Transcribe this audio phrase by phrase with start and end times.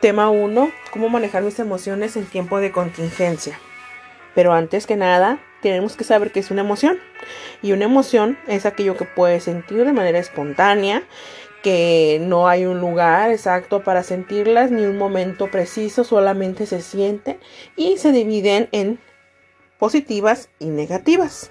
[0.00, 0.72] Tema 1.
[0.92, 3.60] ¿Cómo manejar mis emociones en tiempo de contingencia?
[4.34, 6.98] Pero antes que nada, tenemos que saber qué es una emoción.
[7.60, 11.02] Y una emoción es aquello que puedes sentir de manera espontánea,
[11.62, 17.38] que no hay un lugar exacto para sentirlas ni un momento preciso, solamente se siente
[17.76, 18.98] y se dividen en
[19.78, 21.50] positivas y negativas.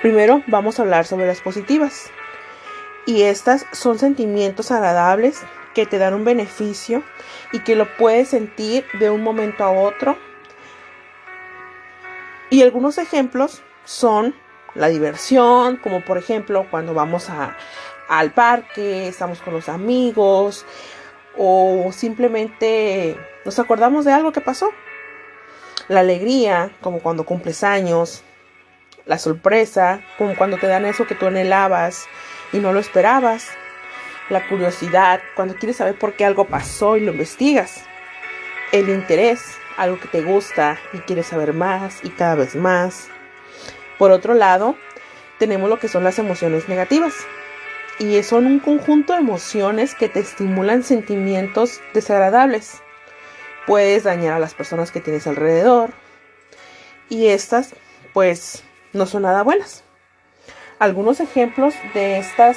[0.00, 2.10] Primero vamos a hablar sobre las positivas.
[3.04, 5.42] Y estas son sentimientos agradables
[5.78, 7.04] que te dan un beneficio
[7.52, 10.18] y que lo puedes sentir de un momento a otro.
[12.50, 14.34] Y algunos ejemplos son
[14.74, 17.56] la diversión, como por ejemplo cuando vamos a,
[18.08, 20.66] al parque, estamos con los amigos
[21.36, 24.72] o simplemente nos acordamos de algo que pasó.
[25.86, 28.24] La alegría, como cuando cumples años.
[29.06, 32.08] La sorpresa, como cuando te dan eso que tú anhelabas
[32.52, 33.48] y no lo esperabas
[34.28, 37.84] la curiosidad, cuando quieres saber por qué algo pasó y lo investigas.
[38.72, 43.08] El interés, algo que te gusta y quieres saber más y cada vez más.
[43.98, 44.76] Por otro lado,
[45.38, 47.14] tenemos lo que son las emociones negativas.
[47.98, 52.80] Y son un conjunto de emociones que te estimulan sentimientos desagradables.
[53.66, 55.90] Puedes dañar a las personas que tienes alrededor.
[57.08, 57.74] Y estas,
[58.12, 59.82] pues, no son nada buenas.
[60.78, 62.56] Algunos ejemplos de estas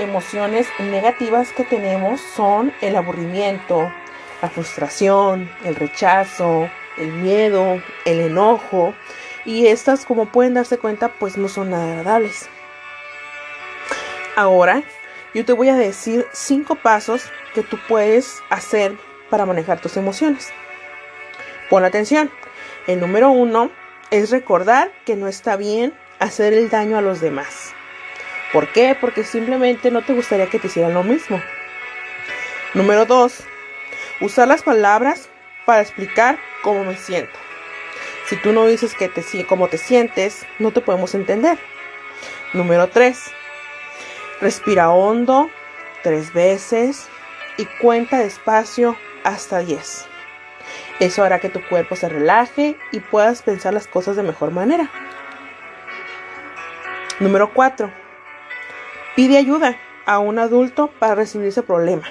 [0.00, 3.92] emociones negativas que tenemos son el aburrimiento,
[4.42, 8.94] la frustración, el rechazo, el miedo, el enojo.
[9.44, 12.48] Y estas, como pueden darse cuenta, pues no son nada agradables.
[14.36, 14.82] Ahora,
[15.34, 18.96] yo te voy a decir cinco pasos que tú puedes hacer
[19.28, 20.52] para manejar tus emociones.
[21.68, 22.30] Pon atención.
[22.86, 23.70] El número uno
[24.10, 27.69] es recordar que no está bien hacer el daño a los demás.
[28.52, 28.96] ¿Por qué?
[29.00, 31.40] Porque simplemente no te gustaría que te hicieran lo mismo.
[32.74, 33.44] Número 2.
[34.20, 35.28] Usar las palabras
[35.66, 37.38] para explicar cómo me siento.
[38.26, 41.58] Si tú no dices que te, cómo te sientes, no te podemos entender.
[42.52, 43.32] Número 3.
[44.40, 45.50] Respira hondo
[46.02, 47.08] tres veces
[47.56, 50.06] y cuenta despacio hasta 10.
[50.98, 54.90] Eso hará que tu cuerpo se relaje y puedas pensar las cosas de mejor manera.
[57.20, 57.99] Número 4.
[59.16, 59.76] Pide ayuda
[60.06, 62.08] a un adulto para recibir ese problema.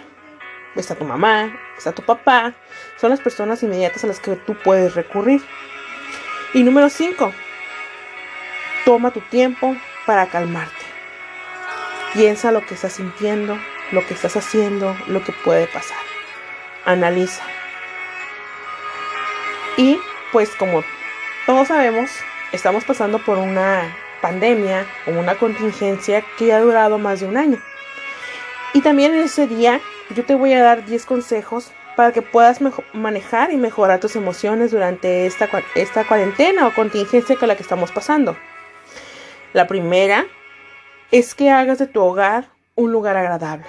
[0.75, 2.53] Está tu mamá, está tu papá,
[2.97, 5.41] son las personas inmediatas a las que tú puedes recurrir.
[6.53, 7.31] Y número 5,
[8.85, 10.85] toma tu tiempo para calmarte.
[12.13, 13.57] Piensa lo que estás sintiendo,
[13.91, 15.97] lo que estás haciendo, lo que puede pasar.
[16.85, 17.43] Analiza.
[19.77, 19.99] Y
[20.31, 20.83] pues como
[21.45, 22.11] todos sabemos,
[22.51, 27.61] estamos pasando por una pandemia o una contingencia que ha durado más de un año.
[28.73, 29.79] Y también en ese día
[30.15, 32.59] yo te voy a dar 10 consejos para que puedas
[32.93, 37.91] manejar y mejorar tus emociones durante esta, esta cuarentena o contingencia con la que estamos
[37.91, 38.37] pasando.
[39.53, 40.25] La primera
[41.11, 43.65] es que hagas de tu hogar un lugar agradable.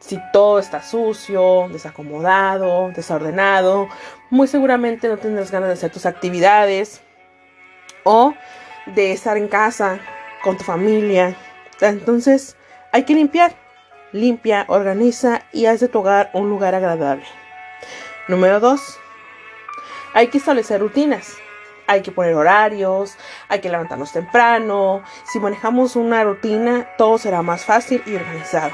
[0.00, 3.88] Si todo está sucio, desacomodado, desordenado,
[4.30, 7.02] muy seguramente no tendrás ganas de hacer tus actividades
[8.02, 8.34] o
[8.86, 10.00] de estar en casa
[10.42, 11.36] con tu familia.
[11.80, 12.56] Entonces
[12.92, 13.54] hay que limpiar.
[14.12, 17.24] Limpia, organiza y haz de tu hogar un lugar agradable.
[18.26, 18.98] Número 2.
[20.14, 21.36] Hay que establecer rutinas.
[21.86, 23.16] Hay que poner horarios,
[23.48, 25.02] hay que levantarnos temprano.
[25.32, 28.70] Si manejamos una rutina, todo será más fácil y organizado.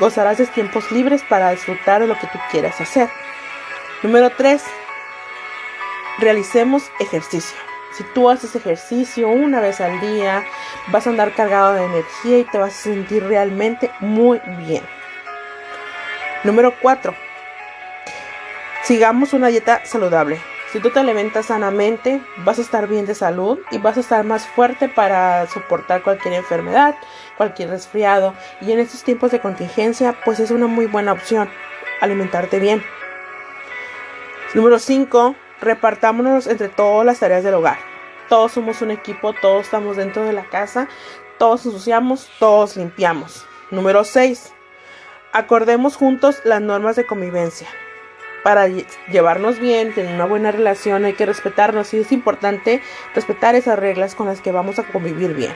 [0.00, 3.10] Gozarás de tiempos libres para disfrutar de lo que tú quieras hacer.
[4.02, 4.62] Número 3.
[6.18, 7.73] Realicemos ejercicio.
[7.96, 10.44] Si tú haces ejercicio una vez al día,
[10.88, 14.82] vas a andar cargado de energía y te vas a sentir realmente muy bien.
[16.42, 17.14] Número 4.
[18.82, 20.40] Sigamos una dieta saludable.
[20.72, 24.24] Si tú te alimentas sanamente, vas a estar bien de salud y vas a estar
[24.24, 26.96] más fuerte para soportar cualquier enfermedad,
[27.36, 28.34] cualquier resfriado.
[28.60, 31.48] Y en estos tiempos de contingencia, pues es una muy buena opción
[32.00, 32.82] alimentarte bien.
[34.52, 37.93] Número 5 repartámonos entre todas las tareas del hogar.
[38.28, 40.88] Todos somos un equipo, todos estamos dentro de la casa,
[41.38, 43.44] todos ensuciamos, todos limpiamos.
[43.70, 44.52] Número 6.
[45.32, 47.68] Acordemos juntos las normas de convivencia.
[48.44, 48.68] Para
[49.10, 52.82] llevarnos bien, tener una buena relación, hay que respetarnos y es importante
[53.14, 55.52] respetar esas reglas con las que vamos a convivir bien.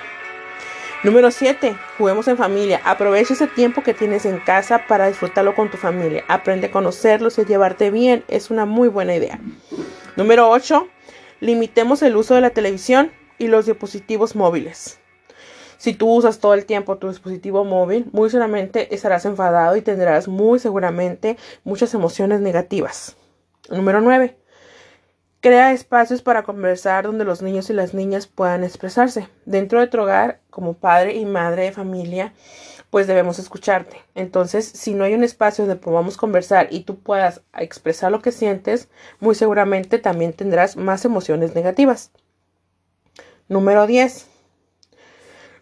[1.04, 1.76] Número 7.
[1.96, 2.80] Juguemos en familia.
[2.84, 6.24] Aprovecha ese tiempo que tienes en casa para disfrutarlo con tu familia.
[6.26, 8.24] Aprende a conocerlos y a llevarte bien.
[8.26, 9.38] Es una muy buena idea.
[10.16, 10.88] Número 8.
[11.40, 14.98] Limitemos el uso de la televisión y los dispositivos móviles.
[15.76, 20.26] Si tú usas todo el tiempo tu dispositivo móvil, muy seguramente estarás enfadado y tendrás
[20.26, 23.16] muy seguramente muchas emociones negativas.
[23.70, 24.36] Número 9.
[25.40, 29.28] Crea espacios para conversar donde los niños y las niñas puedan expresarse.
[29.44, 32.32] Dentro de tu hogar, como padre y madre de familia,
[32.90, 34.02] pues debemos escucharte.
[34.14, 38.32] Entonces, si no hay un espacio donde podamos conversar y tú puedas expresar lo que
[38.32, 38.88] sientes,
[39.20, 42.10] muy seguramente también tendrás más emociones negativas.
[43.48, 44.26] Número 10.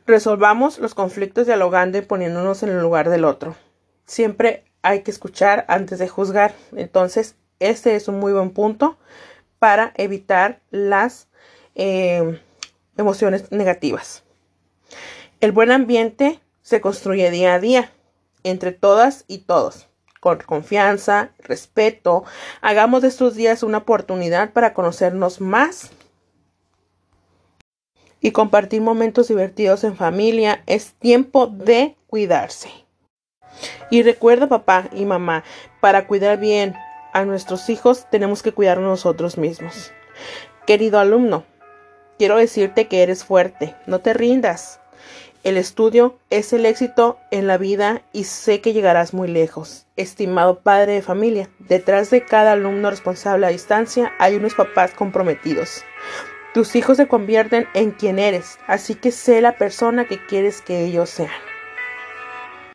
[0.07, 3.57] Resolvamos los conflictos dialogando y poniéndonos en el lugar del otro.
[4.05, 6.55] Siempre hay que escuchar antes de juzgar.
[6.77, 8.99] Entonces, este es un muy buen punto
[9.59, 11.29] para evitar las
[11.75, 12.41] eh,
[12.97, 14.23] emociones negativas.
[15.41, 17.93] El buen ambiente se construye día a día
[18.43, 19.87] entre todas y todos.
[20.19, 22.25] Con confianza, respeto,
[22.61, 25.93] hagamos de estos días una oportunidad para conocernos más
[28.21, 30.65] y compartir momentos divertidos en familia.
[30.67, 32.69] Es tiempo de cuidarse.
[33.89, 35.45] Y recuerda papá y mamá,
[35.81, 36.75] para cuidar bien
[37.13, 39.93] a nuestros hijos tenemos que cuidar nosotros mismos.
[40.67, 41.45] Querido alumno,
[42.19, 44.81] quiero decirte que eres fuerte, no te rindas.
[45.47, 49.87] El estudio es el éxito en la vida y sé que llegarás muy lejos.
[49.95, 55.85] Estimado padre de familia, detrás de cada alumno responsable a distancia hay unos papás comprometidos.
[56.53, 60.85] Tus hijos se convierten en quien eres, así que sé la persona que quieres que
[60.85, 61.31] ellos sean.